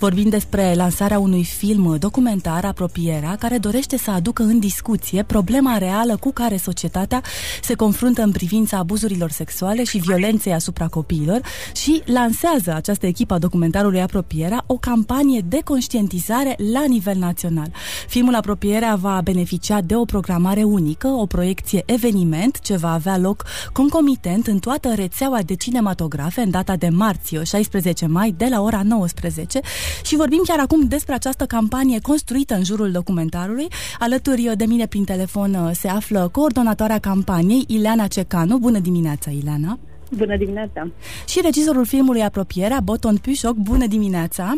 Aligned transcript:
Vorbim 0.00 0.28
despre 0.28 0.74
lansarea 0.74 1.18
unui 1.18 1.44
film 1.44 1.96
documentar, 1.98 2.64
Apropierea, 2.64 3.36
care 3.36 3.58
dorește 3.58 3.96
să 3.96 4.10
aducă 4.10 4.42
în 4.42 4.58
discuție 4.58 5.22
problema 5.22 5.78
reală 5.78 6.16
cu 6.16 6.32
care 6.32 6.56
societatea 6.56 7.22
se 7.62 7.74
confruntă 7.74 8.22
în 8.22 8.30
privința 8.30 8.76
abuzurilor 8.76 9.30
sexuale 9.30 9.84
și 9.84 9.98
violenței 9.98 10.52
asupra 10.52 10.86
copiilor 10.86 11.40
și 11.74 12.02
lansează 12.04 12.72
această 12.74 13.06
echipă 13.06 13.34
a 13.34 13.38
documentarului 13.38 14.00
Apropierea 14.00 14.64
o 14.66 14.74
campanie 14.74 15.44
de 15.48 15.60
conștientizare 15.64 16.56
la 16.72 16.84
nivel 16.84 17.16
național. 17.16 17.72
Filmul 18.08 18.34
Apropierea 18.34 18.94
va 18.94 19.20
beneficia 19.24 19.80
de 19.80 19.96
o 19.96 20.04
programare 20.04 20.62
unică, 20.62 21.08
o 21.08 21.26
proiecție 21.26 21.82
eveniment 21.86 22.60
ce 22.60 22.76
va 22.76 22.92
avea 22.92 23.18
loc 23.18 23.44
concomitent 23.72 24.46
în 24.46 24.58
toată 24.58 24.92
rețeaua 24.94 25.42
de 25.42 25.54
cinematografe 25.54 26.40
în 26.40 26.50
data 26.50 26.76
de 26.76 26.88
marți, 26.88 27.36
16 27.44 28.06
mai, 28.06 28.34
de 28.36 28.46
la 28.50 28.62
ora 28.62 28.82
19 28.82 29.60
și 30.04 30.16
vorbim 30.16 30.42
chiar 30.46 30.58
acum 30.58 30.88
despre 30.88 31.14
această 31.14 31.44
campanie 31.44 31.98
construită 32.02 32.54
în 32.54 32.64
jurul 32.64 32.90
documentarului. 32.90 33.66
Alături 33.98 34.50
de 34.56 34.64
mine 34.64 34.86
prin 34.86 35.04
telefon 35.04 35.54
uh, 35.54 35.70
se 35.74 35.88
află 35.88 36.28
coordonatoarea 36.32 36.98
campaniei, 36.98 37.64
Ileana 37.66 38.06
Cecanu. 38.06 38.58
Bună 38.58 38.78
dimineața, 38.78 39.30
Ileana! 39.30 39.78
Bună 40.16 40.36
dimineața! 40.36 40.88
Și 41.28 41.40
regizorul 41.42 41.84
filmului 41.84 42.22
Apropierea, 42.22 42.80
Boton 42.80 43.16
Pușoc. 43.16 43.54
Bună 43.54 43.86
dimineața! 43.86 44.54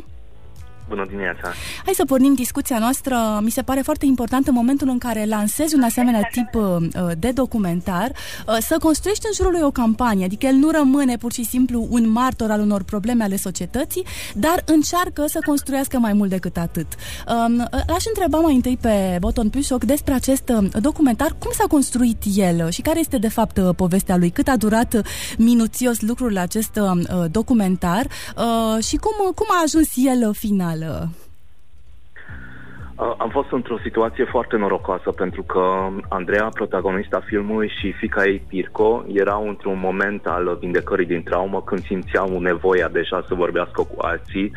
Bună 0.88 1.06
dimineața! 1.08 1.52
Hai 1.84 1.94
să 1.94 2.04
pornim 2.04 2.34
discuția 2.34 2.78
noastră. 2.78 3.40
Mi 3.42 3.50
se 3.50 3.62
pare 3.62 3.80
foarte 3.80 4.06
important 4.06 4.46
în 4.46 4.54
momentul 4.54 4.88
în 4.88 4.98
care 4.98 5.24
lansezi 5.24 5.74
un 5.74 5.82
asemenea 5.82 6.28
tip 6.30 6.54
uh, 6.54 6.76
de 7.18 7.30
documentar 7.30 8.10
uh, 8.46 8.56
să 8.60 8.76
construiești 8.80 9.26
în 9.26 9.32
jurul 9.34 9.52
lui 9.52 9.60
o 9.62 9.70
campanie, 9.70 10.24
adică 10.24 10.46
el 10.46 10.54
nu 10.54 10.70
rămâne 10.70 11.16
pur 11.16 11.32
și 11.32 11.44
simplu 11.44 11.86
un 11.90 12.10
martor 12.10 12.50
al 12.50 12.60
unor 12.60 12.82
probleme 12.82 13.24
ale 13.24 13.36
societății, 13.36 14.04
dar 14.34 14.62
încearcă 14.64 15.24
să 15.26 15.38
construiască 15.46 15.98
mai 15.98 16.12
mult 16.12 16.30
decât 16.30 16.56
atât. 16.56 16.86
Um, 17.28 17.60
aș 17.70 18.04
întreba 18.06 18.38
mai 18.38 18.54
întâi 18.54 18.78
pe 18.80 19.16
Boton 19.20 19.48
Pușoc 19.48 19.84
despre 19.84 20.14
acest 20.14 20.48
uh, 20.48 20.68
documentar, 20.80 21.36
cum 21.38 21.50
s-a 21.54 21.64
construit 21.68 22.22
el 22.34 22.70
și 22.70 22.80
care 22.80 22.98
este 22.98 23.18
de 23.18 23.28
fapt 23.28 23.60
povestea 23.76 24.16
lui, 24.16 24.30
cât 24.30 24.48
a 24.48 24.56
durat 24.56 25.02
minuțios 25.38 26.00
lucrul 26.00 26.38
acest 26.38 26.80
documentar 27.30 28.06
și 28.80 28.96
cum, 28.96 29.30
cum 29.34 29.46
a 29.48 29.62
ajuns 29.64 29.88
el 29.94 30.34
final 30.34 30.75
generală? 30.76 31.08
Am 33.18 33.30
fost 33.30 33.50
într-o 33.50 33.78
situație 33.82 34.24
foarte 34.24 34.56
norocoasă 34.56 35.10
pentru 35.10 35.42
că 35.42 35.88
Andreea, 36.08 36.48
protagonista 36.54 37.22
filmului 37.26 37.72
și 37.80 37.92
fica 37.92 38.26
ei, 38.26 38.42
Pirco, 38.48 39.04
erau 39.12 39.48
într-un 39.48 39.78
moment 39.78 40.26
al 40.26 40.56
vindecării 40.60 41.06
din 41.06 41.22
traumă 41.22 41.62
când 41.62 41.84
simțeau 41.84 42.40
nevoia 42.40 42.88
deja 42.88 43.24
să 43.28 43.34
vorbească 43.34 43.82
cu 43.82 43.96
alții 43.98 44.52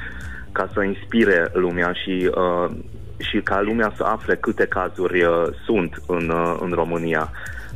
ca 0.51 0.69
să 0.73 0.83
inspire 0.83 1.49
lumea 1.53 1.91
și, 1.91 2.29
uh, 2.35 2.71
și 3.17 3.39
ca 3.43 3.61
lumea 3.61 3.93
să 3.95 4.03
afle 4.03 4.35
câte 4.35 4.65
cazuri 4.65 5.23
uh, 5.23 5.43
sunt 5.65 6.01
în, 6.07 6.29
uh, 6.29 6.57
în 6.59 6.71
România. 6.71 7.31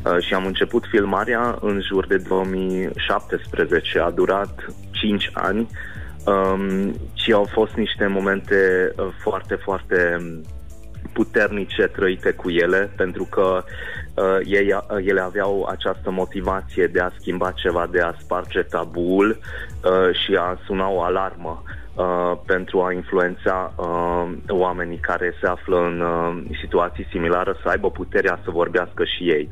Uh, 0.05 0.17
și 0.25 0.33
am 0.33 0.45
început 0.45 0.83
filmarea 0.89 1.57
în 1.61 1.81
jur 1.81 2.07
de 2.07 2.17
2017. 2.17 4.00
A 4.00 4.09
durat 4.09 4.66
5 4.91 5.30
ani 5.33 5.59
uh, 5.59 5.92
um, 6.25 6.93
și 7.13 7.31
au 7.31 7.49
fost 7.52 7.73
niște 7.75 8.07
momente 8.07 8.91
uh, 8.97 9.07
foarte, 9.21 9.55
foarte 9.55 10.17
puternice 11.13 11.83
trăite 11.83 12.31
cu 12.31 12.49
ele, 12.49 12.91
pentru 12.95 13.23
că 13.23 13.63
uh, 14.16 14.38
ei, 14.45 14.73
uh, 14.73 15.05
ele 15.05 15.21
aveau 15.21 15.67
această 15.71 16.11
motivație 16.11 16.88
de 16.88 16.99
a 16.99 17.11
schimba 17.19 17.51
ceva, 17.51 17.88
de 17.91 17.99
a 17.99 18.16
sparge 18.19 18.61
tabul 18.61 19.39
uh, 19.83 20.16
și 20.16 20.35
a 20.35 20.59
suna 20.66 20.89
o 20.89 21.01
alarmă. 21.01 21.63
Uh, 21.66 21.82
pentru 22.46 22.81
a 22.81 22.94
influența 22.94 23.74
uh, 23.76 24.31
oamenii 24.48 24.98
care 24.98 25.34
se 25.42 25.48
află 25.48 25.78
în 25.78 26.02
uh, 26.02 26.56
situații 26.62 27.08
similare 27.12 27.54
să 27.64 27.70
aibă 27.70 27.90
puterea 27.90 28.40
să 28.44 28.52
vorbească 28.52 29.04
și 29.04 29.24
ei. 29.24 29.50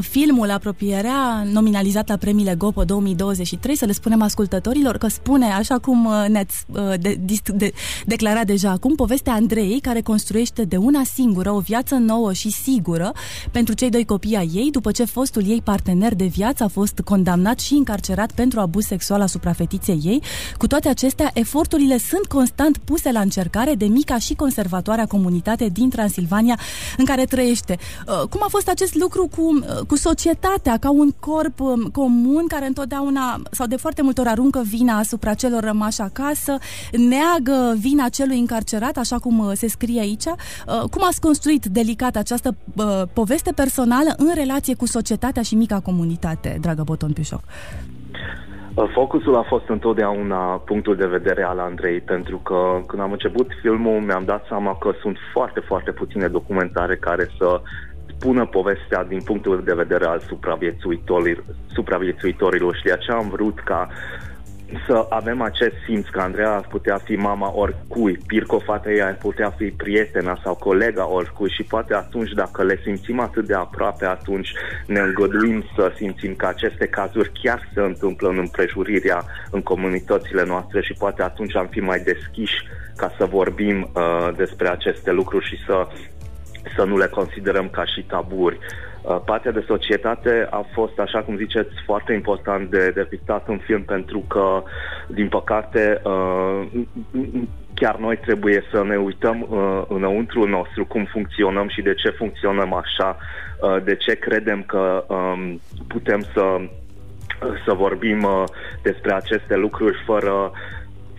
Filmul 0.00 0.50
Apropierea, 0.50 1.42
nominalizat 1.52 2.08
la 2.08 2.16
premiile 2.16 2.54
GOPO 2.54 2.84
2023, 2.84 3.76
să 3.76 3.84
le 3.84 3.92
spunem 3.92 4.22
ascultătorilor 4.22 4.96
că 4.96 5.08
spune, 5.08 5.46
așa 5.46 5.78
cum 5.78 6.04
uh, 6.04 6.24
ne-ați 6.28 6.64
uh, 6.66 6.94
de, 7.00 7.14
de, 7.20 7.34
de, 7.44 7.72
declarat 8.06 8.44
deja 8.44 8.70
acum, 8.70 8.94
povestea 8.94 9.32
Andrei, 9.32 9.80
care 9.82 10.00
construiește 10.00 10.64
de 10.64 10.76
una 10.76 11.02
singură 11.04 11.50
o 11.50 11.58
viață 11.58 11.94
nouă 11.94 12.32
și 12.32 12.50
sigură 12.50 13.12
pentru 13.52 13.74
cei 13.74 13.90
doi 13.90 14.04
copii 14.04 14.36
ai 14.36 14.50
ei, 14.54 14.70
după 14.70 14.90
ce 14.90 15.04
fostul 15.04 15.42
ei 15.46 15.60
partener 15.64 16.14
de 16.14 16.24
viață 16.24 16.64
a 16.64 16.68
fost 16.68 17.00
condamnat 17.04 17.58
și 17.58 17.74
încarcerat 17.74 18.32
pentru 18.32 18.60
abuz 18.60 18.84
sexual 18.84 19.20
asupra 19.20 19.52
fetiței 19.52 20.00
ei. 20.04 20.22
Cu 20.58 20.66
toate 20.66 20.88
acestea, 20.88 21.30
eforturile 21.72 22.08
sunt 22.08 22.26
constant 22.26 22.76
puse 22.78 23.12
la 23.12 23.20
încercare 23.20 23.74
de 23.74 23.84
mica 23.84 24.18
și 24.18 24.34
conservatoarea 24.34 25.06
comunitate 25.06 25.68
din 25.68 25.90
Transilvania 25.90 26.58
în 26.96 27.04
care 27.04 27.24
trăiește. 27.24 27.78
Uh, 28.06 28.28
cum 28.28 28.40
a 28.42 28.46
fost 28.48 28.68
acest 28.68 28.94
lucru 28.94 29.28
cu 29.36 29.60
Uh, 29.70 29.86
cu 29.86 29.96
societatea 29.96 30.76
ca 30.76 30.90
un 30.90 31.10
corp 31.18 31.60
um, 31.60 31.82
comun 31.92 32.46
care 32.46 32.66
întotdeauna 32.66 33.42
sau 33.50 33.66
de 33.66 33.76
foarte 33.76 34.02
multe 34.02 34.20
ori 34.20 34.30
aruncă 34.30 34.62
vina 34.64 34.98
asupra 34.98 35.34
celor 35.34 35.62
rămași 35.62 36.00
acasă, 36.00 36.58
neagă 36.92 37.74
vina 37.78 38.08
celui 38.08 38.38
încarcerat, 38.38 38.96
așa 38.96 39.18
cum 39.18 39.38
uh, 39.38 39.52
se 39.54 39.68
scrie 39.68 40.00
aici. 40.00 40.24
Uh, 40.24 40.80
cum 40.90 41.02
ați 41.04 41.20
construit 41.20 41.66
delicat 41.66 42.16
această 42.16 42.56
poveste 43.12 43.52
personală 43.52 44.14
în 44.16 44.30
relație 44.34 44.74
cu 44.74 44.86
societatea 44.86 45.42
și 45.42 45.54
mica 45.54 45.80
comunitate, 45.80 46.58
dragă 46.60 46.82
Boton 46.82 47.12
Pișoc? 47.12 47.42
Focusul 48.86 49.36
a 49.36 49.42
fost 49.42 49.68
întotdeauna 49.68 50.62
punctul 50.64 50.96
de 50.96 51.06
vedere 51.06 51.42
al 51.42 51.58
Andrei, 51.58 52.00
pentru 52.00 52.36
că 52.38 52.80
când 52.86 53.02
am 53.02 53.12
început 53.12 53.46
filmul 53.60 54.00
mi-am 54.00 54.24
dat 54.24 54.44
seama 54.48 54.76
că 54.78 54.90
sunt 55.00 55.16
foarte, 55.32 55.60
foarte 55.60 55.92
puține 55.92 56.28
documentare 56.28 56.96
care 56.96 57.28
să 57.38 57.60
spună 58.06 58.46
povestea 58.46 59.04
din 59.04 59.20
punctul 59.24 59.62
de 59.64 59.74
vedere 59.74 60.04
al 60.04 60.20
supraviețuitorilor, 60.28 61.44
supraviețuitorilor. 61.72 62.76
Și 62.76 62.82
de 62.82 62.92
aceea 62.92 63.16
am 63.16 63.28
vrut 63.28 63.60
ca 63.60 63.88
să 64.86 65.06
avem 65.08 65.40
acest 65.40 65.74
simț 65.84 66.06
că 66.06 66.20
Andreea 66.20 66.54
ar 66.54 66.66
putea 66.68 66.98
fi 67.04 67.14
mama 67.14 67.52
oricui, 67.54 68.18
Pirco, 68.26 68.58
fata 68.58 68.90
ei 68.90 69.02
ar 69.02 69.16
putea 69.16 69.50
fi 69.50 69.64
prietena 69.64 70.40
sau 70.42 70.54
colega 70.54 71.08
oricui 71.08 71.50
și 71.50 71.62
poate 71.62 71.94
atunci 71.94 72.30
dacă 72.32 72.62
le 72.62 72.80
simțim 72.82 73.20
atât 73.20 73.46
de 73.46 73.54
aproape, 73.54 74.06
atunci 74.06 74.52
ne 74.86 75.00
îngăduim 75.00 75.64
să 75.76 75.92
simțim 75.96 76.34
că 76.34 76.46
aceste 76.46 76.86
cazuri 76.86 77.32
chiar 77.42 77.70
se 77.74 77.80
întâmplă 77.80 78.28
în 78.28 78.38
împrejurirea 78.38 79.24
în 79.50 79.62
comunitățile 79.62 80.44
noastre 80.44 80.80
și 80.80 80.94
poate 80.98 81.22
atunci 81.22 81.56
am 81.56 81.66
fi 81.70 81.80
mai 81.80 81.98
deschiși 81.98 82.66
ca 82.96 83.12
să 83.18 83.24
vorbim 83.24 83.90
uh, 83.94 84.28
despre 84.36 84.68
aceste 84.68 85.12
lucruri 85.12 85.46
și 85.46 85.56
să 85.66 85.86
să 86.76 86.84
nu 86.84 86.98
le 86.98 87.06
considerăm 87.06 87.68
ca 87.68 87.84
și 87.84 88.02
taburi. 88.02 88.58
Uh, 89.02 89.20
partea 89.24 89.50
de 89.50 89.64
societate 89.66 90.46
a 90.50 90.66
fost, 90.72 90.98
așa 90.98 91.22
cum 91.22 91.36
ziceți, 91.36 91.70
foarte 91.84 92.12
important 92.12 92.70
de 92.70 92.90
depictat 92.90 93.48
în 93.48 93.58
film 93.58 93.82
pentru 93.82 94.24
că, 94.28 94.62
din 95.06 95.28
păcate, 95.28 96.00
uh, 96.04 96.66
chiar 97.74 97.96
noi 97.96 98.16
trebuie 98.16 98.64
să 98.72 98.82
ne 98.84 98.96
uităm 98.96 99.46
uh, 99.48 99.82
înăuntru 99.88 100.48
nostru 100.48 100.86
cum 100.86 101.04
funcționăm 101.04 101.68
și 101.68 101.82
de 101.82 101.94
ce 101.94 102.08
funcționăm 102.08 102.72
așa, 102.72 103.16
de 103.84 103.96
ce 103.96 104.14
credem 104.14 104.62
că 104.62 105.04
um, 105.08 105.60
putem 105.88 106.20
să, 106.32 106.56
să 107.66 107.72
vorbim 107.72 108.26
despre 108.82 109.12
aceste 109.12 109.56
lucruri 109.56 110.02
fără 110.06 110.52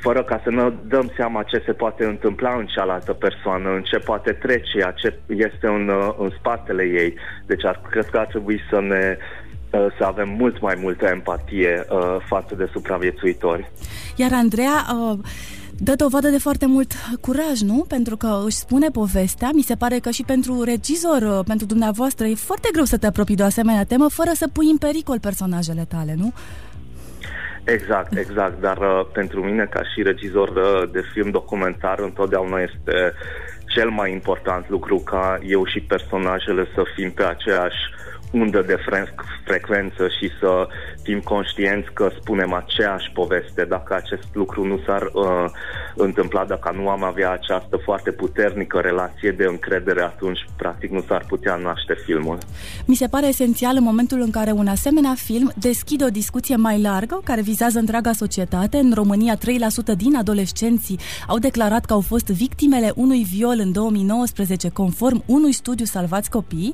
fără 0.01 0.23
ca 0.23 0.41
să 0.44 0.50
ne 0.50 0.72
dăm 0.88 1.12
seama 1.16 1.44
ce 1.44 1.63
se 1.66 1.72
poate 1.72 2.06
întâmpla 2.06 2.53
în 2.53 2.66
cealaltă 2.66 3.13
persoană, 3.13 3.69
în 3.69 3.81
ce 3.81 3.97
poate 3.97 4.31
trece, 4.31 4.94
ce 4.95 5.19
este 5.28 5.68
în, 5.68 5.92
în 6.18 6.31
spatele 6.39 6.83
ei. 6.83 7.13
Deci 7.45 7.65
ar, 7.65 7.81
cred 7.89 8.06
că 8.06 8.18
ar 8.18 8.25
trebui 8.25 8.59
să 8.69 8.80
ne 8.80 9.18
uh, 9.18 9.88
să 9.98 10.03
avem 10.03 10.30
mult 10.30 10.62
mai 10.62 10.77
multă 10.81 11.06
empatie 11.06 11.86
uh, 11.89 12.18
față 12.27 12.56
de 12.56 12.69
supraviețuitori. 12.71 13.71
Iar 14.15 14.31
Andreea, 14.33 14.86
uh, 14.94 15.19
dă 15.77 15.95
dovadă 15.95 16.30
de 16.30 16.38
foarte 16.38 16.65
mult 16.65 16.92
curaj, 17.19 17.59
nu? 17.59 17.86
Pentru 17.88 18.18
că 18.18 18.42
își 18.45 18.56
spune 18.56 18.88
povestea. 18.89 19.50
Mi 19.54 19.62
se 19.62 19.75
pare 19.75 20.00
că 20.00 20.09
și 20.09 20.24
pentru 20.24 20.63
regizor, 20.63 21.21
uh, 21.21 21.39
pentru 21.45 21.65
dumneavoastră, 21.65 22.25
e 22.25 22.36
foarte 22.36 22.69
greu 22.71 22.83
să 22.83 22.97
te 22.97 23.06
apropii 23.06 23.36
de 23.36 23.44
o 23.44 23.45
asemenea 23.45 23.83
temă 23.83 24.07
fără 24.09 24.31
să 24.33 24.47
pui 24.47 24.69
în 24.69 24.77
pericol 24.77 25.19
personajele 25.19 25.86
tale, 25.89 26.15
nu? 26.18 26.33
Exact, 27.63 28.18
exact, 28.18 28.60
dar 28.60 28.78
uh, 28.78 29.06
pentru 29.13 29.44
mine 29.44 29.66
ca 29.66 29.81
și 29.84 30.04
regizor 30.04 30.50
uh, 30.50 30.90
de 30.92 31.02
film 31.13 31.30
documentar 31.30 32.00
întotdeauna 32.00 32.60
este 32.62 33.13
cel 33.68 33.90
mai 33.90 34.12
important 34.12 34.69
lucru 34.69 34.98
ca 34.98 35.40
eu 35.44 35.66
și 35.66 35.80
personajele 35.80 36.68
să 36.75 36.84
fim 36.96 37.12
pe 37.12 37.24
aceeași 37.24 37.80
undă 38.31 38.63
de 38.68 38.78
fre- 38.86 39.16
frecvență 39.45 40.07
și 40.19 40.30
să 40.39 40.68
fim 41.04 41.19
conștienți 41.19 41.94
că 41.94 42.10
spunem 42.19 42.54
aceeași 42.54 43.12
poveste. 43.13 43.66
Dacă 43.66 43.94
acest 43.95 44.28
lucru 44.33 44.66
nu 44.66 44.80
s-ar 44.86 45.01
uh, 45.01 45.45
întâmpla, 45.95 46.45
dacă 46.45 46.72
nu 46.75 46.89
am 46.89 47.04
avea 47.04 47.31
această 47.31 47.78
foarte 47.83 48.12
puternică 48.12 48.80
relație 48.80 49.31
de 49.31 49.44
încredere, 49.44 50.01
atunci 50.01 50.39
practic 50.57 50.92
nu 50.92 51.04
s-ar 51.07 51.25
putea 51.28 51.56
naște 51.56 51.94
filmul. 52.06 52.38
Mi 52.86 52.95
se 52.95 53.07
pare 53.07 53.28
esențial 53.28 53.75
în 53.78 53.83
momentul 53.83 54.22
în 54.22 54.30
care 54.31 54.51
un 54.51 54.68
asemenea 54.68 55.13
film 55.16 55.51
deschide 55.56 56.04
o 56.04 56.10
discuție 56.10 56.56
mai 56.56 56.81
largă 56.81 57.22
care 57.24 57.42
vizează 57.42 57.80
întreaga 57.80 58.12
societate. 58.12 58.78
În 58.78 58.92
România, 58.94 59.38
3% 59.38 59.39
din 59.98 60.16
adolescenții 60.16 61.00
au 61.28 61.39
declarat 61.39 61.86
că 61.86 61.94
au 61.94 62.01
fost 62.01 62.25
victimele 62.25 62.92
unui 62.95 63.24
viol 63.24 63.56
în 63.57 63.72
2019, 63.72 64.69
conform 64.69 65.24
unui 65.25 65.51
studiu 65.51 65.86
Salvați 65.86 66.30
Copii. 66.30 66.74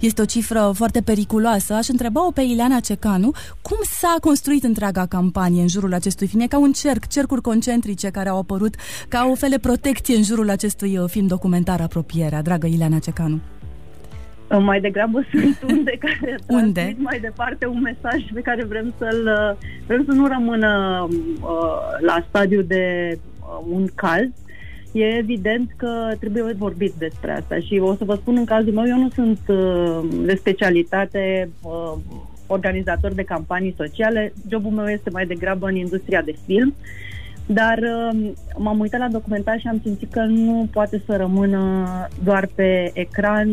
Este 0.00 0.20
o 0.20 0.24
cifră 0.24 0.72
foarte 0.74 0.97
periculoasă. 1.00 1.74
Aș 1.74 1.88
întreba-o 1.88 2.30
pe 2.30 2.42
Ileana 2.42 2.80
Cecanu 2.80 3.30
cum 3.62 3.78
s-a 3.82 4.16
construit 4.20 4.64
întreaga 4.64 5.06
campanie 5.06 5.62
în 5.62 5.68
jurul 5.68 5.94
acestui 5.94 6.26
film. 6.26 6.40
E 6.40 6.46
ca 6.46 6.58
un 6.58 6.72
cerc, 6.72 7.06
cercuri 7.06 7.40
concentrice 7.40 8.10
care 8.10 8.28
au 8.28 8.38
apărut 8.38 8.74
ca 9.08 9.28
o 9.30 9.34
fel 9.34 9.48
de 9.48 9.58
protecție 9.58 10.16
în 10.16 10.22
jurul 10.22 10.50
acestui 10.50 10.98
uh, 10.98 11.08
film 11.08 11.26
documentar 11.26 11.80
Apropierea. 11.80 12.42
Dragă 12.42 12.66
Ileana 12.66 12.98
Cecanu. 12.98 13.40
Mai 14.60 14.80
degrabă 14.80 15.24
sunt 15.30 15.58
unde 15.68 15.98
care 16.00 16.38
unde? 16.46 16.96
mai 16.98 17.20
departe 17.20 17.66
un 17.66 17.80
mesaj 17.80 18.24
pe 18.34 18.40
care 18.40 18.64
vrem 18.64 18.94
să-l 18.98 19.56
vrem 19.86 20.04
să 20.04 20.12
nu 20.12 20.26
rămână 20.26 21.02
uh, 21.10 21.46
la 22.00 22.24
stadiu 22.28 22.62
de 22.62 23.12
uh, 23.40 23.66
un 23.70 23.86
caz. 23.94 24.28
E 24.98 25.16
evident 25.16 25.70
că 25.76 26.12
trebuie 26.20 26.52
vorbit 26.58 26.92
despre 26.98 27.30
asta 27.32 27.58
și 27.58 27.78
o 27.78 27.94
să 27.94 28.04
vă 28.04 28.14
spun 28.14 28.36
în 28.36 28.44
cazul 28.44 28.72
meu, 28.72 28.84
eu 28.86 28.98
nu 28.98 29.08
sunt 29.08 29.40
uh, 29.46 30.24
de 30.24 30.34
specialitate 30.34 31.50
uh, 31.62 31.92
organizator 32.46 33.12
de 33.12 33.22
campanii 33.22 33.74
sociale, 33.76 34.32
jobul 34.50 34.70
meu 34.70 34.86
este 34.86 35.10
mai 35.10 35.26
degrabă 35.26 35.66
în 35.66 35.76
industria 35.76 36.22
de 36.22 36.34
film. 36.46 36.74
Uh, 36.78 37.08
dar 37.50 37.78
uh, 37.78 38.30
m-am 38.56 38.78
uitat 38.78 39.00
la 39.00 39.08
documentar 39.08 39.60
și 39.60 39.66
am 39.66 39.80
simțit 39.82 40.12
că 40.12 40.20
nu 40.20 40.68
poate 40.72 41.02
să 41.06 41.16
rămână 41.16 41.86
doar 42.24 42.48
pe 42.54 42.90
ecran, 42.94 43.48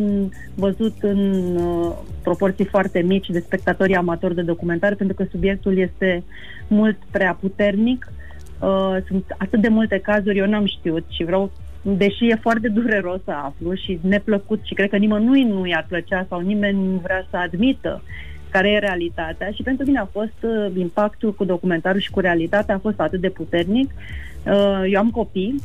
văzut 0.56 0.94
în 1.02 1.20
uh, 1.56 1.92
proporții 2.24 2.66
foarte 2.66 3.00
mici 3.00 3.30
de 3.30 3.40
spectatorii 3.40 3.96
amatori 3.96 4.36
de 4.36 4.42
documentar, 4.42 4.96
pentru 4.96 5.16
că 5.16 5.26
subiectul 5.32 5.78
este 5.78 6.24
mult 6.68 6.98
prea 7.12 7.38
puternic. 7.40 8.12
Uh, 8.66 8.98
sunt 9.08 9.36
atât 9.38 9.62
de 9.62 9.68
multe 9.68 10.00
cazuri, 10.00 10.38
eu 10.38 10.48
n-am 10.48 10.66
știut 10.66 11.06
și 11.10 11.24
vreau 11.24 11.52
deși 11.82 12.28
e 12.28 12.36
foarte 12.42 12.68
dureros 12.68 13.20
să 13.24 13.32
aflu 13.32 13.74
și 13.74 14.00
neplăcut 14.02 14.60
și 14.64 14.74
cred 14.74 14.90
că 14.90 14.98
nimănui 14.98 15.44
nu 15.44 15.66
i-ar 15.66 15.86
plăcea 15.88 16.26
sau 16.30 16.40
nimeni 16.40 16.88
nu 16.88 17.00
vrea 17.04 17.28
să 17.30 17.38
admită 17.38 18.04
care 18.50 18.70
e 18.70 18.80
realitatea 18.80 19.52
și 19.52 19.64
pentru 19.64 19.86
mine 19.86 20.00
a 20.00 20.06
fost 20.06 20.38
uh, 20.42 20.76
impactul 20.78 21.34
cu 21.34 21.46
documentarul 21.46 22.00
și 22.00 22.12
cu 22.12 22.20
realitatea 22.20 22.76
a 22.76 22.80
fost 22.80 23.00
atât 23.00 23.22
de 23.22 23.30
puternic. 23.30 23.92
Uh, 24.46 24.84
eu 24.92 25.00
am 25.00 25.10
copii 25.10 25.56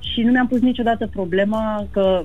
și 0.00 0.22
nu 0.22 0.30
mi-am 0.30 0.46
pus 0.46 0.60
niciodată 0.60 1.06
problema 1.06 1.86
că 1.90 2.22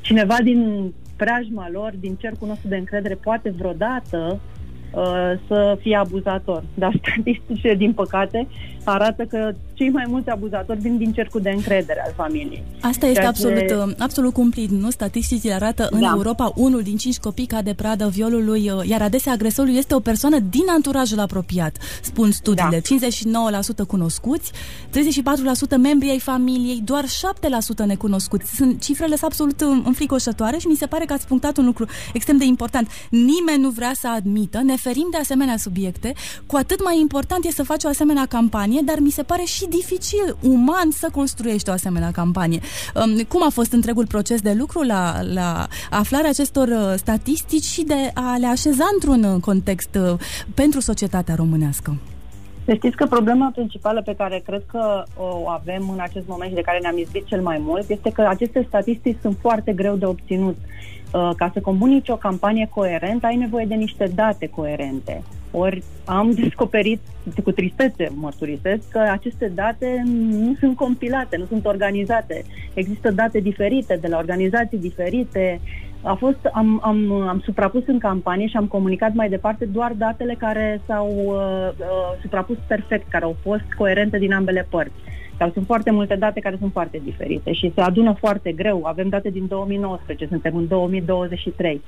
cineva 0.00 0.36
din 0.42 0.92
preajma 1.16 1.68
lor, 1.72 1.92
din 2.00 2.14
cercul 2.14 2.48
nostru 2.48 2.68
de 2.68 2.76
încredere, 2.76 3.14
poate 3.14 3.50
vreodată 3.56 4.18
uh, 4.32 4.61
să 5.46 5.78
fie 5.80 5.96
abuzator. 5.96 6.64
Dar 6.74 7.00
statisticile, 7.02 7.74
din 7.74 7.92
păcate, 7.92 8.48
arată 8.84 9.24
că 9.24 9.54
cei 9.74 9.90
mai 9.90 10.04
mulți 10.08 10.28
abuzatori 10.28 10.80
vin 10.80 10.96
din 10.96 11.12
cercul 11.12 11.40
de 11.40 11.50
încredere 11.50 12.02
al 12.06 12.12
familiei. 12.16 12.62
Asta 12.80 13.06
este 13.06 13.24
absolut, 13.24 13.68
ce... 13.68 13.74
Uh, 13.74 13.92
absolut 13.98 14.32
cumplit, 14.32 14.70
nu? 14.70 14.90
Statisticile 14.90 15.52
arată 15.52 15.88
în 15.90 16.00
da. 16.00 16.12
Europa 16.14 16.52
unul 16.56 16.82
din 16.82 16.96
cinci 16.96 17.18
copii 17.18 17.46
cade 17.46 17.74
pradă 17.74 18.08
violului, 18.08 18.70
uh, 18.70 18.88
iar 18.88 19.02
adesea 19.02 19.32
agresorul 19.32 19.76
este 19.76 19.94
o 19.94 20.00
persoană 20.00 20.38
din 20.38 20.64
anturajul 20.68 21.18
apropiat, 21.18 21.76
spun 22.02 22.30
studiile. 22.30 22.82
Da. 22.88 23.82
59% 23.84 23.86
cunoscuți, 23.86 24.52
34% 24.52 25.76
membri 25.82 26.10
ai 26.10 26.18
familiei, 26.18 26.80
doar 26.84 27.04
7% 27.04 27.86
necunoscuți. 27.86 28.54
Sunt 28.54 28.82
cifrele 28.82 29.16
sunt 29.16 29.30
absolut 29.30 29.60
uh, 29.60 29.82
înfricoșătoare 29.84 30.58
și 30.58 30.66
mi 30.66 30.76
se 30.76 30.86
pare 30.86 31.04
că 31.04 31.12
ați 31.12 31.26
punctat 31.26 31.56
un 31.56 31.64
lucru 31.64 31.86
extrem 32.12 32.36
de 32.36 32.44
important. 32.44 32.88
Nimeni 33.10 33.62
nu 33.62 33.70
vrea 33.70 33.92
să 33.94 34.08
admită, 34.08 34.60
ne 34.62 34.76
ferim 34.82 35.08
de 35.10 35.16
asemenea 35.16 35.56
subiecte, 35.56 36.12
cu 36.46 36.56
atât 36.56 36.84
mai 36.84 37.00
important 37.00 37.44
e 37.44 37.50
să 37.50 37.62
faci 37.62 37.84
o 37.84 37.88
asemenea 37.88 38.26
campanie, 38.26 38.80
dar 38.84 38.98
mi 38.98 39.10
se 39.10 39.22
pare 39.22 39.42
și 39.42 39.66
dificil, 39.68 40.36
uman, 40.40 40.90
să 40.90 41.08
construiești 41.12 41.68
o 41.68 41.72
asemenea 41.72 42.10
campanie. 42.10 42.60
Um, 42.94 43.16
cum 43.28 43.42
a 43.44 43.48
fost 43.48 43.72
întregul 43.72 44.06
proces 44.06 44.40
de 44.40 44.52
lucru 44.52 44.82
la, 44.82 45.22
la 45.22 45.66
aflarea 45.90 46.30
acestor 46.30 46.68
uh, 46.68 46.92
statistici 46.96 47.64
și 47.64 47.82
de 47.84 48.10
a 48.14 48.36
le 48.36 48.46
așeza 48.46 48.84
într-un 48.92 49.22
uh, 49.24 49.40
context 49.40 49.94
uh, 49.94 50.18
pentru 50.54 50.80
societatea 50.80 51.34
românească? 51.34 51.96
Să 52.64 52.74
știți 52.74 52.96
că 52.96 53.06
problema 53.06 53.50
principală 53.54 54.02
pe 54.02 54.14
care 54.14 54.42
cred 54.46 54.62
că 54.66 55.04
o 55.16 55.48
avem 55.48 55.90
în 55.92 56.00
acest 56.00 56.26
moment 56.26 56.50
și 56.50 56.56
de 56.56 56.60
care 56.60 56.78
ne-am 56.78 56.98
izbit 56.98 57.26
cel 57.26 57.42
mai 57.42 57.58
mult 57.60 57.88
este 57.90 58.10
că 58.10 58.22
aceste 58.28 58.64
statistici 58.68 59.18
sunt 59.20 59.36
foarte 59.40 59.72
greu 59.72 59.96
de 59.96 60.04
obținut. 60.04 60.56
Ca 61.12 61.50
să 61.52 61.60
comunici 61.60 62.08
o 62.08 62.16
campanie 62.16 62.68
coerentă, 62.74 63.26
ai 63.26 63.36
nevoie 63.36 63.64
de 63.64 63.74
niște 63.74 64.10
date 64.14 64.46
coerente. 64.46 65.22
Ori 65.50 65.82
am 66.04 66.30
descoperit 66.42 67.00
cu 67.44 67.50
tristețe, 67.50 68.10
mărturisesc, 68.14 68.88
că 68.90 68.98
aceste 68.98 69.52
date 69.54 70.02
nu 70.06 70.54
sunt 70.58 70.76
compilate, 70.76 71.36
nu 71.36 71.44
sunt 71.44 71.66
organizate. 71.66 72.44
Există 72.74 73.10
date 73.10 73.40
diferite 73.40 73.98
de 74.00 74.08
la 74.08 74.16
organizații 74.16 74.78
diferite. 74.78 75.60
A 76.02 76.14
fost, 76.14 76.38
am, 76.52 76.80
am, 76.82 77.12
am 77.12 77.40
suprapus 77.44 77.82
în 77.86 77.98
campanie 77.98 78.46
și 78.46 78.56
am 78.56 78.66
comunicat 78.66 79.14
mai 79.14 79.28
departe 79.28 79.64
doar 79.64 79.92
datele 79.92 80.34
care 80.38 80.80
s-au 80.86 81.08
uh, 81.08 81.68
uh, 81.78 82.20
suprapus 82.20 82.56
perfect, 82.66 83.08
care 83.08 83.24
au 83.24 83.36
fost 83.42 83.64
coerente 83.76 84.18
din 84.18 84.32
ambele 84.32 84.66
părți. 84.70 84.94
Sau 85.42 85.50
sunt 85.50 85.66
foarte 85.66 85.90
multe 85.90 86.14
date 86.14 86.40
care 86.40 86.56
sunt 86.58 86.72
foarte 86.72 87.00
diferite 87.04 87.52
și 87.52 87.72
se 87.74 87.80
adună 87.80 88.12
foarte 88.18 88.52
greu. 88.52 88.84
Avem 88.84 89.08
date 89.08 89.30
din 89.30 89.46
2019, 89.46 90.26
suntem 90.26 90.56
în 90.56 90.68
2023. 90.68 91.80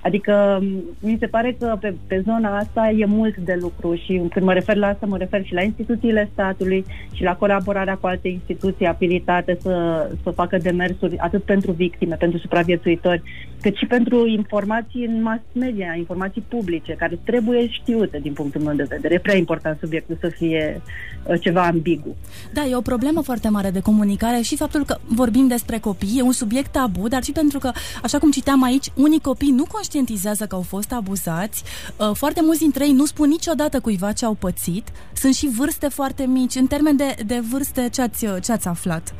Adică 0.00 0.62
mi 1.00 1.16
se 1.20 1.26
pare 1.26 1.56
că 1.58 1.76
pe, 1.80 1.94
pe 2.06 2.22
zona 2.24 2.56
asta 2.56 2.90
e 2.96 3.04
mult 3.04 3.36
de 3.36 3.58
lucru 3.60 3.94
și 3.94 4.22
când 4.30 4.44
mă 4.44 4.52
refer 4.52 4.76
la 4.76 4.86
asta, 4.86 5.06
mă 5.06 5.16
refer 5.16 5.44
și 5.44 5.54
la 5.54 5.62
instituțiile 5.62 6.28
statului 6.32 6.84
și 7.12 7.22
la 7.22 7.36
colaborarea 7.36 7.96
cu 7.96 8.06
alte 8.06 8.28
instituții 8.28 8.86
abilitate 8.86 9.58
să, 9.60 10.06
să 10.22 10.30
facă 10.30 10.58
demersuri 10.58 11.18
atât 11.18 11.42
pentru 11.42 11.72
victime, 11.72 12.14
pentru 12.14 12.38
supraviețuitori, 12.38 13.22
cât 13.66 13.76
și 13.76 13.86
pentru 13.86 14.26
informații 14.26 15.04
în 15.04 15.22
mass 15.22 15.42
media, 15.52 15.94
informații 15.96 16.44
publice, 16.48 16.92
care 16.92 17.18
trebuie 17.24 17.68
știute 17.68 18.18
din 18.22 18.32
punctul 18.32 18.60
meu 18.60 18.74
de 18.74 18.86
vedere. 18.88 19.14
E 19.14 19.18
prea 19.18 19.36
important 19.36 19.78
subiectul 19.80 20.16
să 20.20 20.28
fie 20.28 20.82
uh, 21.24 21.40
ceva 21.40 21.66
ambigu. 21.66 22.16
Da, 22.52 22.64
e 22.64 22.76
o 22.76 22.80
problemă 22.80 23.20
foarte 23.22 23.48
mare 23.48 23.70
de 23.70 23.80
comunicare 23.80 24.40
și 24.40 24.56
faptul 24.56 24.84
că 24.84 24.98
vorbim 25.04 25.46
despre 25.46 25.78
copii, 25.78 26.18
e 26.18 26.22
un 26.22 26.32
subiect 26.32 26.70
tabu, 26.70 27.08
dar 27.08 27.22
și 27.22 27.32
pentru 27.32 27.58
că, 27.58 27.70
așa 28.02 28.18
cum 28.18 28.30
citeam 28.30 28.62
aici, 28.62 28.86
unii 28.94 29.20
copii 29.20 29.50
nu 29.50 29.64
conștientizează 29.64 30.46
că 30.46 30.54
au 30.54 30.62
fost 30.62 30.92
abuzați, 30.92 31.62
uh, 31.96 32.10
foarte 32.14 32.40
mulți 32.42 32.60
dintre 32.60 32.86
ei 32.86 32.92
nu 32.92 33.04
spun 33.04 33.28
niciodată 33.28 33.80
cuiva 33.80 34.12
ce 34.12 34.24
au 34.24 34.34
pățit, 34.34 34.88
sunt 35.12 35.34
și 35.34 35.48
vârste 35.56 35.88
foarte 35.88 36.26
mici. 36.26 36.54
În 36.54 36.66
termen 36.66 36.96
de, 36.96 37.14
de 37.26 37.42
vârste, 37.50 37.88
ce 37.92 38.02
ați, 38.02 38.26
ce 38.42 38.52
ați 38.52 38.68
aflat? 38.68 39.14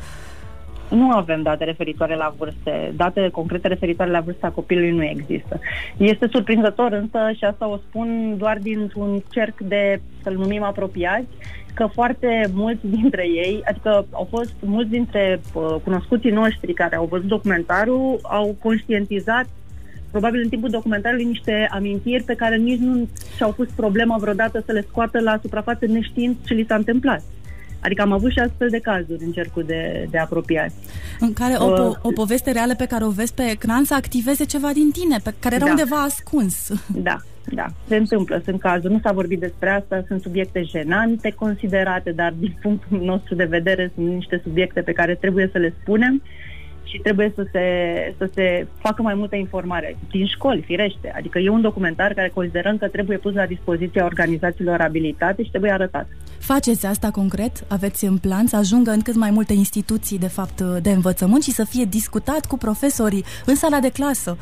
Nu 0.89 1.11
avem 1.11 1.41
date 1.41 1.63
referitoare 1.63 2.15
la 2.15 2.33
vârste. 2.37 2.93
Date 2.95 3.29
concrete 3.29 3.67
referitoare 3.67 4.11
la 4.11 4.19
vârsta 4.19 4.49
copilului 4.49 4.91
nu 4.91 5.03
există. 5.03 5.59
Este 5.97 6.27
surprinzător 6.31 6.91
însă, 6.91 7.19
și 7.37 7.43
asta 7.43 7.67
o 7.67 7.77
spun 7.77 8.35
doar 8.37 8.57
dintr-un 8.57 9.23
cerc 9.29 9.59
de, 9.59 10.01
să-l 10.23 10.33
numim 10.33 10.63
apropiați, 10.63 11.27
că 11.73 11.87
foarte 11.93 12.49
mulți 12.53 12.87
dintre 12.87 13.23
ei, 13.27 13.61
adică 13.65 14.05
au 14.11 14.27
fost 14.29 14.53
mulți 14.59 14.89
dintre 14.89 15.41
uh, 15.53 15.75
cunoscuții 15.83 16.31
noștri 16.31 16.73
care 16.73 16.95
au 16.95 17.05
văzut 17.05 17.27
documentarul, 17.27 18.19
au 18.21 18.55
conștientizat 18.59 19.47
probabil 20.11 20.41
în 20.43 20.49
timpul 20.49 20.69
documentarului 20.69 21.25
niște 21.25 21.67
amintiri 21.71 22.23
pe 22.23 22.35
care 22.35 22.57
nici 22.57 22.79
nu 22.79 23.07
și-au 23.35 23.51
pus 23.51 23.67
problema 23.75 24.17
vreodată 24.17 24.63
să 24.65 24.71
le 24.71 24.85
scoată 24.89 25.19
la 25.19 25.39
suprafață 25.41 25.85
neștiind 25.85 26.35
ce 26.45 26.53
li 26.53 26.65
s-a 26.67 26.75
întâmplat. 26.75 27.23
Adică 27.79 28.01
am 28.01 28.11
avut 28.11 28.31
și 28.31 28.39
astfel 28.39 28.69
de 28.69 28.79
cazuri 28.79 29.23
în 29.23 29.31
cercul 29.31 29.63
de, 29.63 30.07
de 30.09 30.17
apropiați. 30.17 30.75
În 31.19 31.33
care 31.33 31.55
o, 31.57 31.73
po- 31.73 31.89
uh, 31.89 31.95
o 32.01 32.11
poveste 32.11 32.51
reală 32.51 32.75
pe 32.75 32.85
care 32.85 33.05
o 33.05 33.09
vezi 33.09 33.33
pe 33.33 33.49
ecran 33.49 33.83
să 33.83 33.93
activeze 33.93 34.43
ceva 34.45 34.71
din 34.73 34.91
tine, 34.91 35.17
pe 35.23 35.33
care 35.39 35.55
era 35.55 35.65
da. 35.65 35.71
undeva 35.71 35.95
ascuns. 35.95 36.71
Da, 36.87 37.17
da, 37.53 37.65
se 37.87 37.95
întâmplă, 37.95 38.41
sunt 38.45 38.59
cazuri. 38.59 38.93
Nu 38.93 38.99
s-a 39.03 39.11
vorbit 39.11 39.39
despre 39.39 39.69
asta, 39.69 40.03
sunt 40.07 40.21
subiecte 40.21 40.63
jenante 40.63 41.31
considerate, 41.31 42.11
dar 42.11 42.33
din 42.39 42.57
punctul 42.61 43.01
nostru 43.01 43.35
de 43.35 43.43
vedere 43.43 43.91
sunt 43.95 44.07
niște 44.07 44.39
subiecte 44.43 44.81
pe 44.81 44.91
care 44.91 45.15
trebuie 45.15 45.49
să 45.51 45.57
le 45.57 45.73
spunem 45.81 46.21
și 46.89 46.97
trebuie 46.97 47.31
să 47.35 47.47
se, 47.51 47.63
să 48.17 48.29
se 48.33 48.67
facă 48.79 49.01
mai 49.01 49.13
multă 49.13 49.35
informare 49.35 49.97
din 50.11 50.25
școli, 50.25 50.61
firește. 50.61 51.13
Adică 51.15 51.39
e 51.39 51.49
un 51.49 51.61
documentar 51.61 52.13
care 52.13 52.31
considerăm 52.33 52.77
că 52.77 52.87
trebuie 52.87 53.17
pus 53.17 53.33
la 53.33 53.45
dispoziția 53.45 54.05
organizațiilor 54.05 54.81
abilitate 54.81 55.43
și 55.43 55.49
trebuie 55.49 55.71
arătat. 55.71 56.07
Faceți 56.39 56.85
asta 56.85 57.11
concret? 57.11 57.65
Aveți 57.67 58.05
în 58.05 58.17
plan 58.17 58.47
să 58.47 58.55
ajungă 58.55 58.91
în 58.91 59.01
cât 59.01 59.15
mai 59.15 59.31
multe 59.31 59.53
instituții, 59.53 60.19
de 60.19 60.27
fapt, 60.27 60.61
de 60.61 60.91
învățământ 60.91 61.43
și 61.43 61.51
să 61.51 61.65
fie 61.65 61.85
discutat 61.85 62.45
cu 62.45 62.57
profesorii 62.57 63.25
în 63.45 63.55
sala 63.55 63.79
de 63.79 63.89
clasă? 63.89 64.37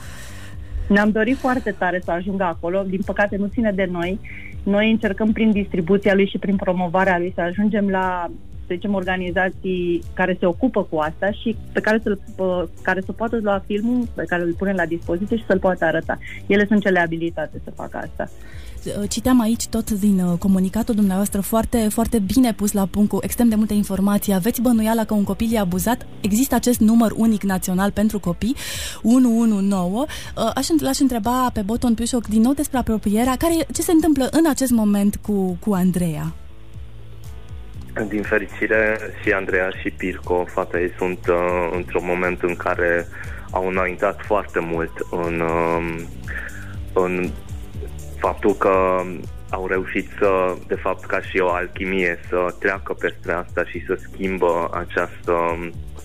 Ne-am 0.87 1.11
dorit 1.11 1.37
foarte 1.37 1.71
tare 1.77 2.01
să 2.03 2.11
ajungă 2.11 2.43
acolo, 2.43 2.83
din 2.87 3.01
păcate 3.05 3.35
nu 3.35 3.47
ține 3.47 3.71
de 3.71 3.87
noi 3.91 4.19
Noi 4.65 4.91
încercăm 4.91 5.31
prin 5.31 5.51
distribuția 5.51 6.13
lui 6.13 6.27
și 6.27 6.37
prin 6.37 6.55
promovarea 6.55 7.17
lui 7.17 7.31
să 7.35 7.41
ajungem 7.41 7.89
la 7.89 8.31
să 8.67 8.73
zicem, 8.73 8.93
organizații 8.93 10.03
care 10.13 10.35
se 10.39 10.45
ocupă 10.45 10.83
cu 10.83 10.97
asta 10.97 11.31
și 11.31 11.55
pe 11.71 11.79
care 11.79 11.99
să, 12.03 12.17
care 12.81 13.01
să 13.01 13.11
poată 13.11 13.39
lua 13.41 13.63
filmul 13.65 14.07
pe 14.15 14.23
care 14.27 14.41
îl 14.43 14.53
punem 14.53 14.75
la 14.75 14.85
dispoziție 14.85 15.37
și 15.37 15.45
să-l 15.45 15.59
poată 15.59 15.85
arăta. 15.85 16.17
Ele 16.47 16.65
sunt 16.65 16.81
cele 16.81 16.99
abilitate 16.99 17.61
să 17.63 17.71
facă 17.75 17.97
asta. 17.97 18.29
Citeam 19.09 19.39
aici 19.39 19.67
tot 19.67 19.91
din 19.91 20.19
uh, 20.19 20.37
comunicatul 20.37 20.95
dumneavoastră 20.95 21.41
foarte, 21.41 21.87
foarte 21.89 22.19
bine 22.19 22.53
pus 22.53 22.71
la 22.71 22.85
punct 22.85 23.09
cu 23.09 23.17
extrem 23.21 23.49
de 23.49 23.55
multe 23.55 23.73
informații. 23.73 24.33
Aveți 24.33 24.61
bănuiala 24.61 25.03
că 25.03 25.13
un 25.13 25.23
copil 25.23 25.53
e 25.53 25.59
abuzat? 25.59 26.05
Există 26.21 26.55
acest 26.55 26.79
număr 26.79 27.13
unic 27.15 27.43
național 27.43 27.91
pentru 27.91 28.19
copii, 28.19 28.55
119. 29.03 30.13
Uh, 30.35 30.51
aș, 30.55 30.67
l-aș 30.79 30.99
întreba 30.99 31.49
pe 31.53 31.61
Boton 31.61 31.93
Piușoc 31.93 32.27
din 32.27 32.41
nou 32.41 32.53
despre 32.53 32.77
apropierea. 32.77 33.35
Care, 33.35 33.53
ce 33.73 33.81
se 33.81 33.91
întâmplă 33.91 34.27
în 34.31 34.45
acest 34.49 34.71
moment 34.71 35.15
cu, 35.15 35.57
cu 35.59 35.73
Andreea? 35.73 36.33
Din 38.03 38.21
fericire 38.21 38.97
și 39.21 39.31
Andreea 39.31 39.69
și 39.81 39.89
Pirco, 39.89 40.45
fata 40.45 40.79
ei, 40.79 40.91
sunt 40.97 41.27
uh, 41.27 41.69
într-un 41.71 42.05
moment 42.05 42.41
în 42.41 42.55
care 42.55 43.07
au 43.51 43.67
înaintat 43.67 44.21
foarte 44.25 44.59
mult 44.59 44.91
în, 45.11 45.39
uh, 45.39 46.03
în 46.93 47.29
faptul 48.19 48.53
că 48.53 49.01
au 49.49 49.67
reușit 49.67 50.09
să, 50.19 50.55
de 50.67 50.75
fapt, 50.75 51.05
ca 51.05 51.21
și 51.21 51.39
o 51.39 51.49
alchimie, 51.49 52.19
să 52.29 52.55
treacă 52.59 52.93
peste 52.93 53.31
asta 53.31 53.63
și 53.65 53.83
să 53.85 53.99
schimbă 54.11 54.69
această 54.73 55.33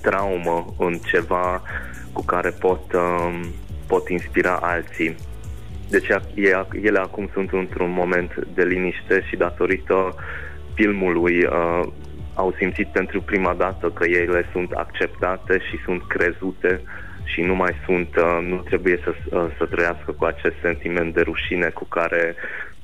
traumă 0.02 0.74
în 0.78 0.92
ceva 0.92 1.62
cu 2.12 2.24
care 2.24 2.50
pot, 2.50 2.92
uh, 2.92 3.40
pot 3.86 4.08
inspira 4.08 4.58
alții. 4.62 5.16
Deci 5.88 6.08
ele 6.82 6.98
acum 6.98 7.30
sunt 7.32 7.52
într-un 7.52 7.90
moment 7.90 8.34
de 8.54 8.62
liniște 8.62 9.24
și 9.28 9.36
datorită 9.36 10.14
filmului 10.80 11.36
uh, 11.44 11.82
au 12.34 12.54
simțit 12.58 12.86
pentru 12.86 13.20
prima 13.22 13.54
dată 13.54 13.90
că 13.94 14.04
ele 14.08 14.48
sunt 14.52 14.70
acceptate 14.70 15.58
și 15.68 15.76
sunt 15.84 16.02
crezute 16.06 16.80
și 17.24 17.40
nu 17.40 17.54
mai 17.54 17.72
sunt, 17.86 18.08
uh, 18.16 18.46
nu 18.48 18.56
trebuie 18.56 19.00
să, 19.04 19.10
uh, 19.14 19.46
să 19.58 19.64
trăiască 19.64 20.10
cu 20.18 20.24
acest 20.24 20.54
sentiment 20.62 21.14
de 21.14 21.20
rușine 21.20 21.68
cu 21.68 21.84
care 21.84 22.34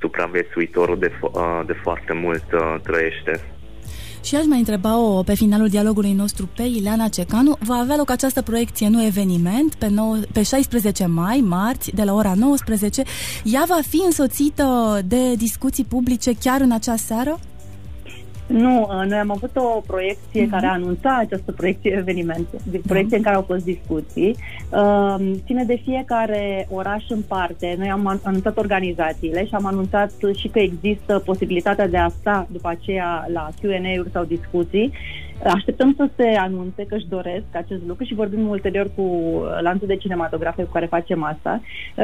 supraviețuitorul 0.01 0.99
de, 0.99 1.11
uh, 1.21 1.61
de 1.67 1.77
foarte 1.83 2.13
mult 2.13 2.45
uh, 2.53 2.75
trăiește. 2.83 3.41
Și 4.25 4.37
aș 4.37 4.45
mai 4.45 4.59
întreba-o 4.59 5.23
pe 5.23 5.35
finalul 5.35 5.69
dialogului 5.69 6.13
nostru 6.13 6.49
pe 6.57 6.63
Ileana 6.63 7.09
Cecanu. 7.09 7.57
Va 7.61 7.75
avea 7.75 7.97
loc 7.97 8.11
această 8.11 8.43
proiecție, 8.43 8.89
nu 8.89 9.05
eveniment, 9.05 9.75
pe, 9.75 9.89
nou, 9.89 10.17
pe 10.33 10.43
16 10.43 11.07
mai, 11.07 11.45
marți, 11.45 11.95
de 11.95 12.03
la 12.03 12.15
ora 12.15 12.33
19. 12.35 13.03
Ea 13.45 13.65
va 13.69 13.79
fi 13.89 14.03
însoțită 14.05 15.01
de 15.05 15.35
discuții 15.35 15.85
publice 15.85 16.33
chiar 16.41 16.61
în 16.61 16.73
acea 16.73 16.97
seară? 16.97 17.39
Nu, 18.47 18.81
uh, 18.81 19.09
noi 19.09 19.19
am 19.19 19.31
avut 19.31 19.51
o 19.55 19.81
proiecție 19.87 20.47
uh-huh. 20.47 20.51
care 20.51 20.67
a 20.67 20.73
anunțat 20.73 21.19
această 21.19 21.53
proiecție 21.53 21.97
eveniment, 21.99 22.47
proiecție 22.87 23.17
uh-huh. 23.17 23.19
în 23.19 23.25
care 23.25 23.37
au 23.37 23.43
fost 23.43 23.65
discuții. 23.65 24.37
Uh, 24.71 25.15
ține 25.45 25.65
de 25.65 25.81
fiecare 25.85 26.69
oraș 26.71 27.05
în 27.09 27.23
parte. 27.29 27.75
Noi 27.79 27.91
am 27.91 28.21
anunțat 28.23 28.57
organizațiile 28.57 29.47
și 29.47 29.55
am 29.55 29.67
anunțat 29.67 30.13
și 30.35 30.49
că 30.49 30.59
există 30.59 31.23
posibilitatea 31.25 31.89
de 31.89 31.97
a 31.97 32.09
sta 32.09 32.47
după 32.51 32.69
aceea 32.69 33.27
la 33.33 33.49
Q&A-uri 33.61 34.11
sau 34.13 34.25
discuții 34.25 34.93
Așteptăm 35.45 35.95
să 35.97 36.09
se 36.17 36.27
anunțe 36.39 36.85
că 36.85 36.95
își 36.95 37.09
doresc 37.09 37.45
acest 37.53 37.81
lucru 37.87 38.05
și 38.05 38.15
vorbim 38.15 38.49
ulterior 38.49 38.91
cu 38.97 39.03
lanțul 39.61 39.87
de 39.87 39.97
cinematografe 39.97 40.63
cu 40.63 40.73
care 40.73 40.87
facem 40.87 41.23
asta. 41.23 41.61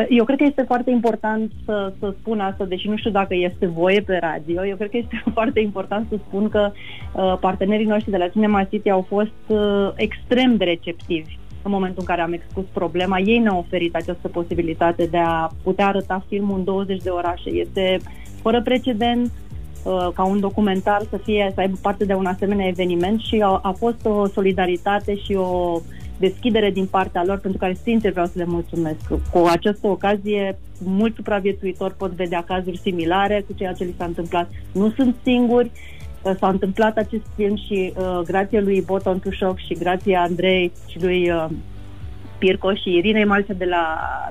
Eu 0.08 0.24
cred 0.24 0.38
că 0.38 0.44
este 0.44 0.62
foarte 0.62 0.90
important 0.90 1.52
să, 1.64 1.92
să 1.98 2.14
spun 2.18 2.40
asta, 2.40 2.64
deși 2.64 2.88
nu 2.88 2.96
știu 2.96 3.10
dacă 3.10 3.34
este 3.34 3.66
voie 3.66 4.00
pe 4.00 4.18
radio. 4.20 4.66
Eu 4.66 4.76
cred 4.76 4.90
că 4.90 4.96
este 4.96 5.22
foarte 5.34 5.60
important 5.60 6.06
să 6.08 6.16
spun 6.26 6.48
că 6.48 6.70
uh, 7.12 7.36
partenerii 7.40 7.86
noștri 7.86 8.10
de 8.10 8.16
la 8.16 8.28
Cinema 8.28 8.64
City 8.64 8.90
au 8.90 9.06
fost 9.08 9.42
uh, 9.46 9.90
extrem 9.94 10.56
de 10.56 10.64
receptivi 10.64 11.36
în 11.62 11.70
momentul 11.70 11.98
în 11.98 12.06
care 12.06 12.20
am 12.20 12.32
expus 12.32 12.64
problema. 12.72 13.18
Ei 13.18 13.38
ne-au 13.38 13.58
oferit 13.58 13.94
această 13.94 14.28
posibilitate 14.28 15.04
de 15.04 15.18
a 15.18 15.50
putea 15.62 15.86
arăta 15.86 16.24
filmul 16.28 16.58
în 16.58 16.64
20 16.64 17.02
de 17.02 17.10
orașe. 17.10 17.50
Este 17.50 17.98
fără 18.42 18.62
precedent, 18.62 19.30
Uh, 19.30 19.51
ca 20.14 20.24
un 20.24 20.40
documentar 20.40 21.02
să 21.10 21.16
fie 21.16 21.50
să 21.54 21.60
aibă 21.60 21.76
parte 21.82 22.04
de 22.04 22.14
un 22.14 22.26
asemenea 22.26 22.66
eveniment 22.66 23.20
și 23.20 23.40
a, 23.44 23.58
a 23.62 23.74
fost 23.78 24.04
o 24.04 24.26
solidaritate 24.26 25.16
și 25.16 25.34
o 25.34 25.80
deschidere 26.26 26.70
din 26.70 26.86
partea 26.86 27.24
lor 27.24 27.38
pentru 27.38 27.58
care 27.58 27.76
sincer 27.82 28.10
vreau 28.10 28.26
să 28.26 28.32
le 28.34 28.44
mulțumesc. 28.44 29.08
Cu 29.32 29.38
această 29.50 29.86
ocazie, 29.86 30.58
mulți 30.84 31.16
supraviețuitori 31.16 31.94
pot 31.96 32.10
vedea 32.10 32.42
cazuri 32.46 32.78
similare 32.78 33.44
cu 33.46 33.52
ceea 33.52 33.72
ce 33.72 33.84
li 33.84 33.94
s-a 33.98 34.04
întâmplat. 34.04 34.50
Nu 34.72 34.90
sunt 34.90 35.14
singuri, 35.22 35.70
uh, 36.22 36.32
s-a 36.38 36.48
întâmplat 36.48 36.96
acest 36.96 37.26
film 37.36 37.56
și 37.56 37.92
uh, 37.96 38.20
grație 38.26 38.60
lui 38.60 38.82
Boton 38.82 39.18
Tușoc 39.18 39.58
și 39.58 39.74
grație 39.74 40.16
Andrei 40.16 40.72
și 40.88 41.02
lui 41.02 41.30
uh, 41.30 41.46
Pirco 42.38 42.74
și 42.74 42.96
Irinei 42.96 43.24
Malcea 43.24 43.54
de 43.54 43.64
la 43.64 43.84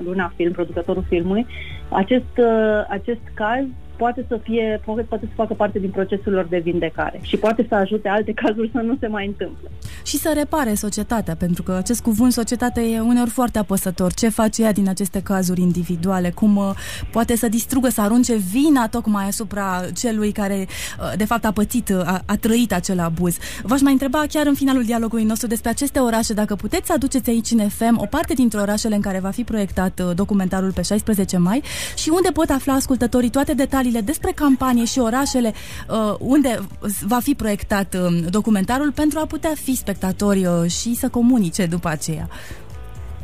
Luna 0.04 0.32
Film, 0.36 0.52
producătorul 0.52 1.04
filmului, 1.08 1.46
acest, 1.88 2.34
uh, 2.38 2.84
acest 2.88 3.24
caz 3.34 3.64
poate 4.02 4.24
să 4.28 4.40
fie, 4.42 4.80
poate, 4.84 5.02
poate 5.02 5.24
să 5.26 5.32
facă 5.34 5.54
parte 5.54 5.78
din 5.78 5.90
procesul 5.90 6.32
lor 6.32 6.46
de 6.50 6.58
vindecare 6.58 7.18
și 7.22 7.36
poate 7.36 7.66
să 7.68 7.74
ajute 7.74 8.08
alte 8.08 8.32
cazuri 8.32 8.70
să 8.72 8.78
nu 8.78 8.96
se 9.00 9.06
mai 9.06 9.26
întâmple. 9.26 9.68
Și 10.04 10.16
să 10.16 10.32
repare 10.34 10.74
societatea, 10.74 11.34
pentru 11.34 11.62
că 11.62 11.72
acest 11.72 12.02
cuvânt 12.02 12.32
societate 12.32 12.80
e 12.80 13.00
uneori 13.00 13.30
foarte 13.30 13.58
apăsător. 13.58 14.12
Ce 14.12 14.28
face 14.28 14.62
ea 14.62 14.72
din 14.72 14.88
aceste 14.88 15.22
cazuri 15.22 15.60
individuale? 15.60 16.30
Cum 16.30 16.56
uh, 16.56 16.70
poate 17.12 17.36
să 17.36 17.48
distrugă, 17.48 17.88
să 17.88 18.00
arunce 18.00 18.36
vina 18.36 18.88
tocmai 18.88 19.26
asupra 19.26 19.80
celui 19.96 20.32
care 20.32 20.66
uh, 20.66 21.12
de 21.16 21.24
fapt 21.24 21.44
a 21.44 21.52
pățit, 21.52 21.88
uh, 21.88 22.00
a, 22.04 22.22
a 22.26 22.36
trăit 22.36 22.72
acel 22.72 23.00
abuz. 23.00 23.36
V-aș 23.62 23.80
mai 23.80 23.92
întreba 23.92 24.24
chiar 24.28 24.46
în 24.46 24.54
finalul 24.54 24.84
dialogului 24.84 25.24
nostru 25.24 25.46
despre 25.46 25.70
aceste 25.70 25.98
orașe, 25.98 26.32
dacă 26.34 26.54
puteți 26.54 26.86
să 26.86 26.92
aduceți 26.92 27.30
aici 27.30 27.50
în 27.50 27.68
FM 27.68 27.96
o 28.00 28.06
parte 28.06 28.34
dintre 28.34 28.60
orașele 28.60 28.94
în 28.94 29.00
care 29.00 29.18
va 29.18 29.30
fi 29.30 29.44
proiectat 29.44 30.00
uh, 30.00 30.14
documentarul 30.14 30.72
pe 30.72 30.82
16 30.82 31.36
mai 31.36 31.62
și 31.96 32.10
unde 32.12 32.30
pot 32.30 32.50
afla 32.50 32.72
ascultătorii 32.72 33.30
toate 33.30 33.54
detaliile 33.54 33.91
detaliile 33.92 34.00
despre 34.00 34.32
campanie 34.34 34.84
și 34.84 34.98
orașele 34.98 35.52
uh, 35.52 36.14
unde 36.18 36.58
va 37.06 37.18
fi 37.22 37.34
proiectat 37.34 37.94
uh, 37.94 38.24
documentarul 38.30 38.92
pentru 38.92 39.18
a 39.18 39.26
putea 39.26 39.52
fi 39.54 39.76
spectatori 39.76 40.46
uh, 40.46 40.70
și 40.70 40.94
să 40.94 41.08
comunice 41.08 41.66
după 41.66 41.88
aceea. 41.88 42.28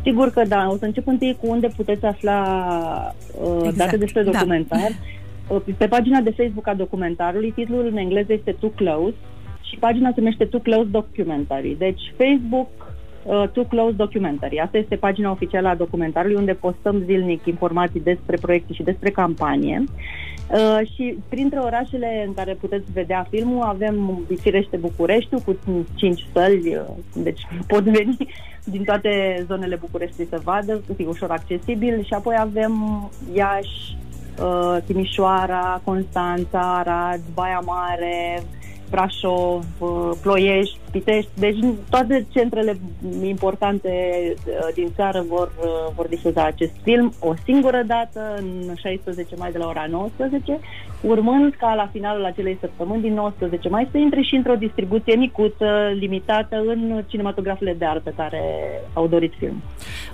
Sigur 0.02 0.30
că 0.30 0.42
da. 0.48 0.68
O 0.70 0.76
să 0.76 0.84
încep 0.84 1.06
întâi 1.06 1.36
cu 1.40 1.46
unde 1.48 1.68
puteți 1.76 2.04
afla 2.04 2.40
uh, 3.42 3.56
exact. 3.56 3.76
date 3.76 3.96
despre 3.96 4.22
da. 4.22 4.30
documentar. 4.30 4.90
Da. 5.48 5.62
Pe 5.76 5.86
pagina 5.86 6.20
de 6.20 6.34
Facebook 6.36 6.66
a 6.66 6.74
documentarului, 6.74 7.52
titlul 7.52 7.86
în 7.90 7.96
engleză 7.96 8.32
este 8.32 8.56
Too 8.60 8.70
Close 8.70 9.14
și 9.68 9.76
pagina 9.76 10.08
se 10.08 10.20
numește 10.20 10.44
Too 10.44 10.60
Close 10.60 10.88
Documentary. 10.90 11.76
Deci 11.78 12.00
Facebook 12.16 12.68
uh, 13.22 13.48
Too 13.52 13.64
Close 13.64 13.94
Documentary. 13.96 14.58
Asta 14.58 14.78
este 14.78 14.96
pagina 14.96 15.30
oficială 15.30 15.68
a 15.68 15.74
documentarului 15.74 16.36
unde 16.36 16.52
postăm 16.52 17.02
zilnic 17.04 17.46
informații 17.46 18.00
despre 18.00 18.36
proiecte 18.40 18.72
și 18.72 18.82
despre 18.82 19.10
campanie. 19.10 19.84
Uh, 20.52 20.78
și 20.94 21.18
printre 21.28 21.58
orașele 21.58 22.24
în 22.26 22.34
care 22.34 22.54
puteți 22.54 22.92
vedea 22.92 23.26
filmul 23.30 23.62
avem 23.62 24.26
Firește 24.40 24.76
Bucureștiul 24.76 25.40
cu 25.40 25.56
5 25.94 26.26
săli, 26.32 26.76
uh, 26.76 26.82
deci 27.14 27.40
pot 27.66 27.82
veni 27.82 28.16
din 28.74 28.84
toate 28.84 29.44
zonele 29.46 29.76
București 29.76 30.28
să 30.28 30.40
vadă, 30.44 30.82
cu 30.86 31.08
ușor 31.08 31.30
accesibil. 31.30 32.04
Și 32.04 32.14
apoi 32.14 32.36
avem 32.38 32.72
Iași, 33.34 33.96
uh, 34.42 34.76
Timișoara, 34.86 35.80
Constanța, 35.84 36.76
Arad, 36.78 37.20
Baia 37.34 37.62
Mare, 37.64 38.42
Brașov, 38.90 39.64
uh, 39.78 40.10
Ploiești, 40.22 40.78
Pitești, 40.98 41.30
deci 41.38 41.58
toate 41.90 42.26
centrele 42.30 42.78
importante 43.22 43.90
uh, 44.34 44.68
din 44.74 44.88
țară 44.94 45.24
vor, 45.28 45.52
uh, 45.60 45.94
vor 45.94 46.06
difuza 46.06 46.44
acest 46.44 46.72
film 46.82 47.12
o 47.20 47.34
singură 47.44 47.82
dată, 47.86 48.20
în 48.36 48.74
16 48.74 49.36
mai 49.36 49.52
de 49.52 49.58
la 49.58 49.66
ora 49.66 49.86
19, 49.90 50.58
urmând 51.00 51.54
ca 51.58 51.74
la 51.74 51.88
finalul 51.92 52.24
acelei 52.24 52.56
săptămâni, 52.60 53.02
din 53.02 53.14
19 53.14 53.68
mai, 53.68 53.88
să 53.90 53.98
intre 53.98 54.22
și 54.22 54.34
într-o 54.34 54.54
distribuție 54.54 55.14
micuță, 55.14 55.66
limitată, 55.98 56.62
în 56.66 57.02
cinematografele 57.06 57.74
de 57.78 57.84
artă 57.84 58.12
care 58.16 58.42
au 58.92 59.06
dorit 59.06 59.32
film. 59.38 59.62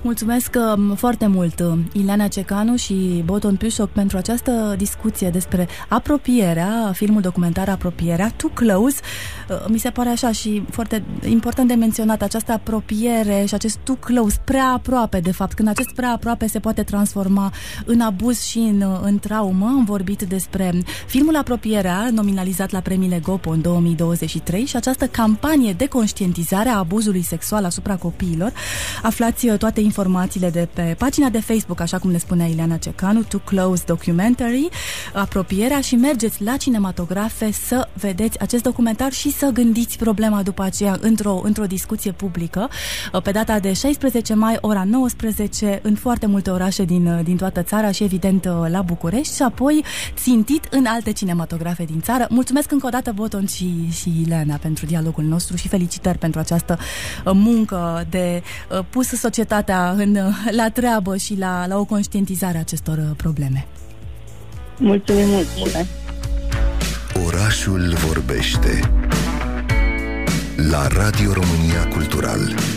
Mulțumesc 0.02 0.56
um, 0.76 0.94
foarte 0.94 1.26
mult, 1.26 1.62
Ileana 1.92 2.28
Cecanu 2.28 2.76
și 2.76 3.22
Boton 3.24 3.56
Piușoc, 3.56 3.88
pentru 3.88 4.16
această 4.16 4.74
discuție 4.76 5.28
despre 5.28 5.68
apropierea, 5.88 6.90
filmul 6.92 7.20
documentar 7.20 7.68
Apropierea, 7.68 8.32
Tu 8.36 8.48
close, 8.48 9.00
uh, 9.48 9.64
mi 9.68 9.78
se 9.78 9.90
pare 9.90 10.08
așa 10.08 10.32
și 10.32 10.62
foarte 10.74 11.04
important 11.28 11.68
de 11.68 11.74
menționat 11.74 12.22
această 12.22 12.52
apropiere 12.52 13.44
și 13.46 13.54
acest 13.54 13.76
too 13.76 13.94
close, 13.94 14.36
prea 14.44 14.66
aproape 14.66 15.20
de 15.20 15.32
fapt, 15.32 15.52
când 15.52 15.68
acest 15.68 15.90
prea 15.94 16.10
aproape 16.10 16.46
se 16.46 16.58
poate 16.58 16.82
transforma 16.82 17.52
în 17.84 18.00
abuz 18.00 18.42
și 18.42 18.58
în, 18.58 18.80
uh, 18.80 18.98
în 19.02 19.18
traumă. 19.18 19.66
Am 19.66 19.84
vorbit 19.84 20.22
despre 20.22 20.72
filmul 21.06 21.36
Apropierea, 21.36 22.08
nominalizat 22.12 22.70
la 22.70 22.80
premiile 22.80 23.18
Gopo 23.18 23.50
în 23.50 23.60
2023 23.60 24.64
și 24.64 24.76
această 24.76 25.06
campanie 25.06 25.72
de 25.72 25.86
conștientizare 25.86 26.68
a 26.68 26.78
abuzului 26.78 27.22
sexual 27.22 27.64
asupra 27.64 27.96
copiilor. 27.96 28.52
Aflați 29.02 29.48
uh, 29.48 29.58
toate 29.58 29.80
informațiile 29.80 30.32
informațiile 30.34 30.50
de 30.50 30.68
pe 30.72 30.94
pagina 30.98 31.28
de 31.28 31.40
Facebook, 31.40 31.80
așa 31.80 31.98
cum 31.98 32.10
ne 32.10 32.18
spunea 32.18 32.46
Ileana 32.46 32.76
Cecanu, 32.76 33.22
To 33.22 33.38
Close 33.38 33.82
Documentary, 33.86 34.68
apropierea 35.14 35.80
și 35.80 35.96
mergeți 35.96 36.42
la 36.42 36.56
cinematografe 36.56 37.52
să 37.52 37.88
vedeți 37.92 38.40
acest 38.40 38.62
documentar 38.62 39.12
și 39.12 39.30
să 39.32 39.50
gândiți 39.52 39.98
problema 39.98 40.42
după 40.42 40.53
aceea 40.62 40.96
într-o, 41.00 41.40
într-o 41.42 41.64
discuție 41.64 42.12
publică. 42.12 42.68
Pe 43.22 43.30
data 43.30 43.58
de 43.58 43.72
16 43.72 44.34
mai, 44.34 44.58
ora 44.60 44.84
19, 44.84 45.80
în 45.82 45.94
foarte 45.94 46.26
multe 46.26 46.50
orașe 46.50 46.84
din, 46.84 47.20
din 47.24 47.36
toată 47.36 47.62
țara 47.62 47.90
și 47.90 48.02
evident 48.02 48.44
la 48.68 48.82
București 48.82 49.34
și 49.34 49.42
apoi 49.42 49.84
țintit 50.14 50.64
în 50.70 50.86
alte 50.86 51.12
cinematografe 51.12 51.84
din 51.84 52.00
țară. 52.00 52.26
Mulțumesc 52.30 52.72
încă 52.72 52.86
o 52.86 52.88
dată, 52.88 53.12
Boton 53.12 53.46
și, 53.46 53.90
și 53.90 54.12
Ileana, 54.24 54.56
pentru 54.56 54.86
dialogul 54.86 55.24
nostru 55.24 55.56
și 55.56 55.68
felicitări 55.68 56.18
pentru 56.18 56.40
această 56.40 56.78
uh, 56.78 57.32
muncă 57.34 58.06
de 58.10 58.42
uh, 58.70 58.84
pus 58.90 59.08
societatea 59.08 59.90
în, 59.90 60.16
uh, 60.16 60.50
la 60.50 60.68
treabă 60.68 61.16
și 61.16 61.38
la, 61.38 61.66
la 61.66 61.78
o 61.78 61.84
conștientizare 61.84 62.56
a 62.56 62.60
acestor 62.60 63.14
probleme. 63.16 63.66
Mulțumim 64.78 65.26
mult! 65.26 65.48
Orașul 67.26 67.94
vorbește 68.06 68.90
la 70.56 70.88
Radio 70.88 71.32
România 71.34 71.88
Cultural. 71.88 72.73